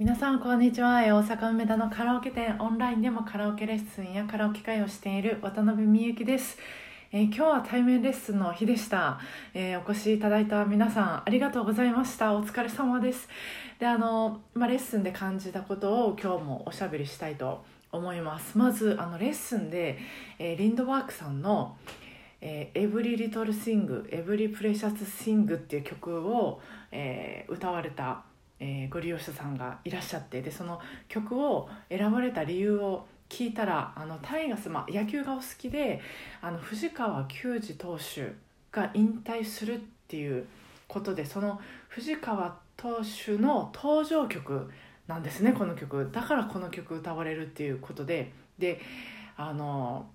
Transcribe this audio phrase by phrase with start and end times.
[0.00, 1.02] 皆さんこんにちは。
[1.02, 6.56] 大阪梅田のカラオケ店オンラインでもカラオケレッスンやカラオケ会をしている渡辺美幸です、
[7.12, 9.20] えー今日は対面レッスンの日でした、
[9.52, 12.32] えーお越しいただいた皆さんありがとうございました。
[12.34, 13.28] お疲れ様です。
[13.78, 17.62] であの、まあ、レッスンで感じたことを今日もおしゃべりしたいと
[17.92, 18.56] 思います。
[18.56, 19.98] まずあのレッスンで、
[20.38, 21.76] えーリンドワークさんの
[22.40, 28.22] 「えー、Every Little Thing Every Precious Thing」っていう曲を、えー歌われた、
[28.60, 36.00] えーご利用者さんがいらっしゃってでその曲を選ばれた理由を聞いたらあのタイガース、まあ、野球がお好きで
[36.40, 38.32] あの藤川球児投手
[38.70, 40.46] が引退するっていう
[40.86, 44.70] ことでその藤川投手の登場曲
[45.06, 48.32] なんですねこの曲だからこの曲歌われるっていうことで。
[48.58, 48.78] で
[49.36, 50.06] あの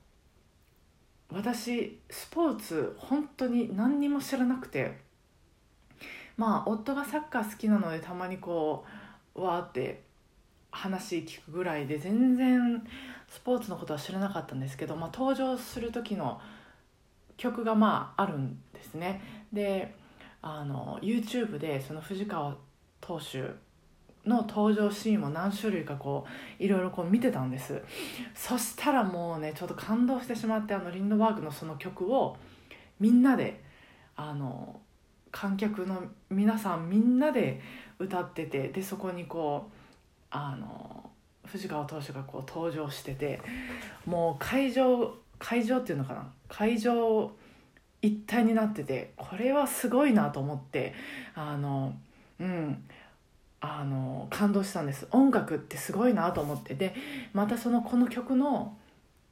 [1.30, 5.00] 私スポーツ本当に何にも知らなくて
[6.38, 8.86] まあ夫がサッカー好きなのでたまにこ
[9.36, 10.04] うわーって
[10.72, 12.86] 話聞くぐらいで全然
[13.30, 16.40] スポーツのことは知らなかったんですけど、まあ、登場する時の
[17.38, 19.22] 曲がまああるんですね。
[19.52, 19.96] で
[20.42, 22.56] あの YouTube でその藤川
[23.02, 23.42] 投手
[24.28, 26.26] の登場シーンも何種類かこ
[26.60, 27.82] ういろいろこう見てたんです。
[28.34, 32.38] そしたらもうねちょっと感動してしまってあのリンドバーグのその曲を
[33.00, 33.64] みんなで
[34.16, 34.80] あの
[35.36, 37.60] 観客の皆さんみんなで
[38.00, 39.74] 歌っててでそこにこう
[40.32, 41.10] あの
[41.46, 43.42] 藤川投手がこう登場してて
[44.06, 46.32] もう会場会場っていうのかな？
[46.48, 47.30] 会場
[48.02, 50.94] 一体になっててこれはすごいなと思って
[51.36, 51.94] あの
[52.40, 52.82] うん
[53.60, 55.06] あの感動したんです。
[55.12, 56.76] 音楽ってすごいなと思って。
[56.76, 56.96] で
[57.34, 58.78] またそのこの曲の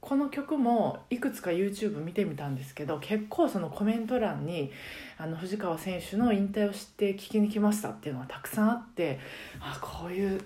[0.03, 4.69] この曲もいくつか YouTube 見てみたんですけど結構そのコメント欄に
[5.17, 9.17] あの藤川選手の引退を知って聞きに来ましたっていうのがたくさんあって
[9.61, 10.41] あこういう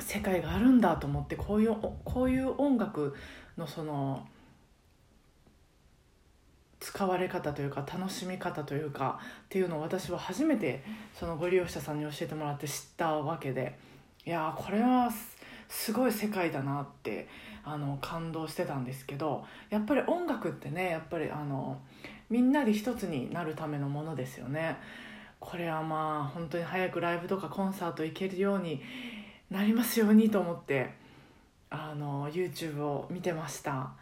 [0.00, 1.74] 世界があるんだと思ってこういう
[2.04, 3.14] こういう音楽
[3.56, 4.28] のその
[6.78, 10.84] 使われ方というか楽しみ方というかっていうのを私は初めて
[11.18, 13.78] そのご利用者さんに教えてもらって知ったわけで
[14.26, 15.10] いやーこれは
[15.68, 17.28] すごい世界だなって
[17.64, 21.78] あの感動してたんですけどやっぱり音楽ってねやっぱりあの
[22.30, 24.76] みんなで一つになるためのものですよね。
[25.40, 28.82] これはまあ本当に早くライブとかコンサート行けるように
[29.50, 30.90] なりますようにと思って
[31.70, 33.92] あの YouTube を見てました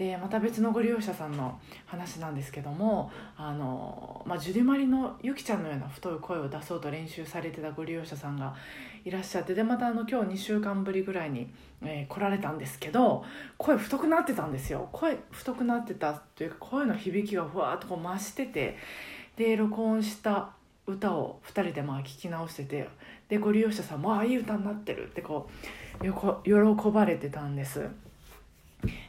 [0.00, 8.54] でまた別のご利用者さんの話なんですけどもあの、まあ、ジュディマリのゆきちゃんのような太い声を出そうと練習されてたご利用者さんが
[9.04, 11.52] いらっしゃってでまたあの今日2週間ぶりぐらいに、
[11.82, 13.26] えー来られたんですけど
[13.58, 14.88] 声太くなってたんですよ。
[14.90, 18.78] 声太くなってたというか声の響きがふわっとこう増してて
[19.36, 20.52] で録音した
[20.86, 22.88] 歌を2人でまあ聞き直してて
[23.28, 25.50] でご利用者さんも「ああいい歌になってる」ってこ
[26.00, 26.52] うよこ喜
[26.90, 27.86] ばれてたんです。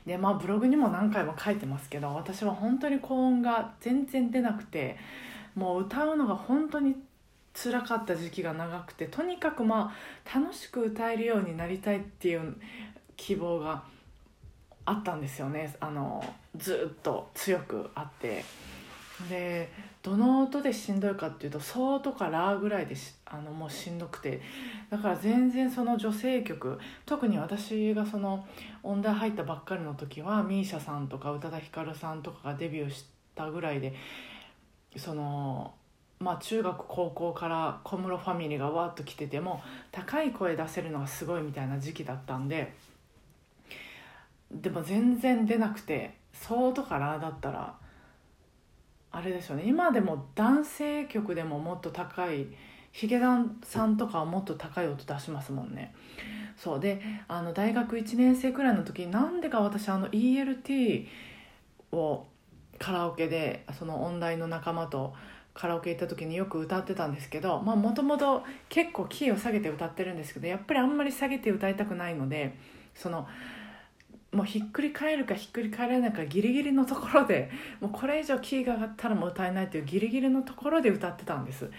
[0.06, 4.98] でまあブログにも何回も書いてますけど私は本当に高音が全然出なくて
[5.56, 6.96] もう歌うのが本当に
[7.54, 9.94] 辛かった時期が長くてとにかくま
[10.26, 12.56] あ楽しく歌えるようになりたいっていう
[13.18, 13.84] 希望が
[14.86, 15.76] あったんですよね。
[15.80, 16.24] あの
[16.58, 18.44] ずっと強くあって。
[19.30, 19.72] で
[20.04, 22.96] どの音でしんどいかっていうと「ソ」とか「ラ」ぐらいで
[23.26, 24.42] あのもうしんどくて。
[24.92, 28.46] だから全然その女性曲特に私がその
[28.84, 33.94] 音大入ったばっかりの時は misia さんとか宇多田ヒカルさんとかがデビューしたぐらいで
[34.98, 35.74] その
[36.20, 42.74] まあ中学高校から小室ファミリーがわーっと来てても高い声出せるのがすごいみたいな時期だったんで
[44.52, 47.74] でも全然出なくて「ソ」とか「ラ」だったら
[49.12, 49.64] あれですよね。
[49.66, 52.48] 今でも男性曲でももっと高い
[52.92, 55.94] ヒゲダンさんとかはもっと高い音出しますもんね。
[56.58, 56.80] そう。
[56.80, 61.08] であの大学1年生くらいの時なんでか私あの ELT
[61.92, 62.26] を
[62.80, 65.14] カラオケでその音大の仲間と
[65.54, 72.58] カラオケ行った時によく歌ってたんですけどもともと結構キーを下げて歌ってるんですけどやっぱりあんまり下げて歌いたくないので
[72.96, 73.28] その
[74.32, 77.52] もうひっくり返るかひっくり返らないかギリギリのところで
[77.82, 81.70] もうこれ以上キーが上がったらもう歌えないというギリギリのところで歌ってたんです。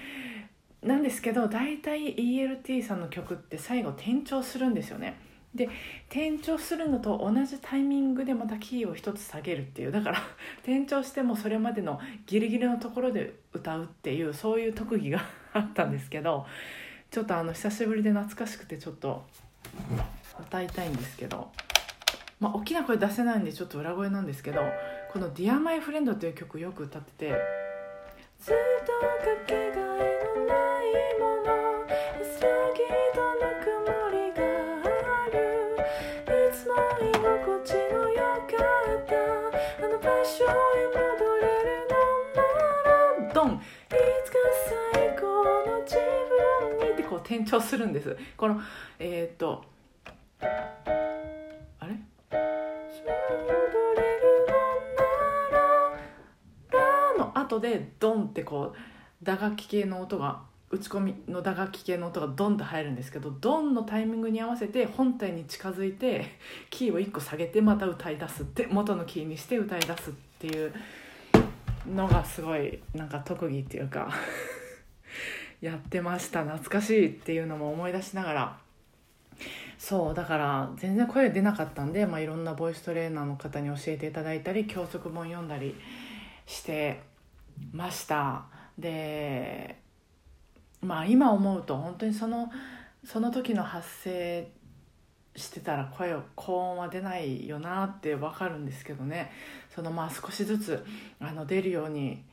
[0.83, 5.15] なんですけど大体 ELT さんの曲って最後転調するんですよね。
[5.55, 5.69] で
[6.09, 9.93] 転調するのと同じタイミングでまたキーを一つ下げるっていう。
[9.93, 10.19] だから
[10.63, 15.23] 転調してもそれまでのギリギリのところで歌うっていうそういう特技が
[15.55, 16.47] あったんですけど
[17.11, 19.25] ちょっとあの久しぶりで懐かしくてちょっと
[20.41, 21.51] 歌いたいんですけど。
[22.43, 24.63] まあ、大きな声出せないんでちょっと裏声なんですけど
[25.13, 27.37] この「DearMyFriend」っていう曲よく歌ってて
[28.41, 28.55] 「ずっ
[28.85, 30.91] とかけがえのない
[31.21, 32.45] もの」「うさ
[32.75, 32.83] ぎ
[33.15, 35.39] とぬくもりがある」
[36.27, 38.59] 「いつも居心地のよか
[38.91, 39.15] った」
[39.87, 40.49] 「あの場所へ
[40.89, 40.99] 戻
[41.37, 41.95] れるの
[42.35, 42.43] な
[43.23, 43.55] ら」ドン。
[43.55, 44.39] いつか
[44.93, 45.95] 最高の自
[46.81, 48.17] 分にってこう転調するんです。
[48.37, 48.61] この
[48.99, 49.71] えー、っと
[57.61, 60.41] でドンってこう打楽器系の音が
[60.71, 66.39] 打ち込みの打楽器系の音がドンと入るんですけどドンのタイミングに合わせて本体に近づいて
[66.71, 70.73] キーを1個下げてまた歌い出すって元のキーにして歌い出すっていう
[71.87, 74.11] のがすごいなんか特技っていうか
[75.61, 76.43] やってました。
[76.43, 78.59] 懐かしいっていうのも思い出しながら。
[79.79, 85.75] そうだから全然声出なかったんで、まあ、いろんなボイストレーナーの方に教えていただいたり教則本読んだり
[86.47, 87.01] して
[87.73, 88.45] ました。
[88.79, 89.81] で
[90.81, 92.51] まあ今思うと本当にその
[93.05, 94.49] その時の発声
[95.35, 99.31] してたら声を高音は出ないよなって分かるんですけどね。
[99.75, 100.85] そのまあ少しずつ
[101.21, 102.25] あの出るように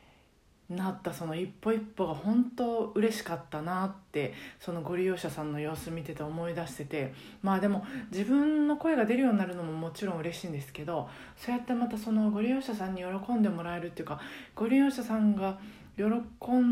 [0.69, 14.19] なったその一歩一歩が本当嬉しかったなってそのご利用者さんの様子見てて思い出しててまあでも自分の声が出るようになるのももちろん嬉しいんですけどそうやってまたそのご利用者さんに喜んでもらえるっていうか
[14.55, 15.57] ご利用者さんが
[15.97, 16.03] 喜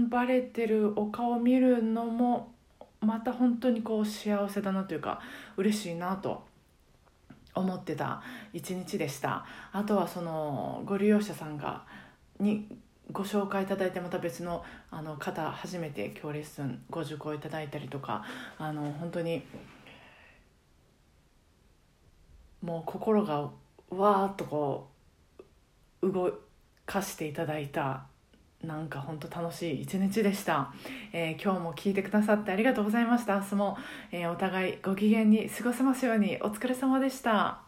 [0.10, 2.54] ばれてるお顔を見るのも
[3.00, 5.20] また本当にこう幸せだなというか
[5.58, 6.46] 嬉しいなと
[7.56, 8.22] 思ってた
[8.54, 9.44] 一日でした。
[9.72, 11.84] あとはそのご利用者さんが
[12.40, 12.68] に
[13.12, 18.26] ご紹介いただいてまた別のあの方初めて今日レッスンご受講いただいたりとか
[18.58, 19.44] あの本当に
[22.62, 23.50] もう心が
[23.90, 24.90] わーっとこ
[26.02, 26.34] う動
[26.86, 28.06] かしていただいた
[28.64, 30.74] なんか本当楽しい一日でした、
[31.14, 33.38] えー、今日も聞いてくださってありがとうございました。
[33.38, 33.78] 明日も、
[34.12, 37.67] えー、お互いご機嫌に過ごせますようにお疲れ様でした。